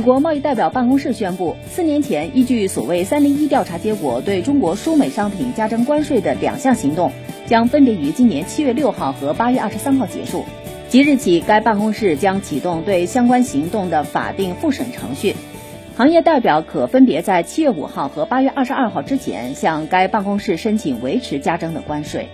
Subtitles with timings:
[0.00, 7.12] 美国贸易代表办公室宣布四年前依据所谓三零一调查结果对中国输美商品加征关税的两项行动
[7.44, 10.46] 将分别于今年七月六号和八月二十三号结束。
[10.88, 15.36] 即日起该办公室将启动对相关行动的法定复审程序。
[15.98, 22.30] 行业代表可分别在七月五号和八月二十二号之前向该办公室申请维持加征的关税。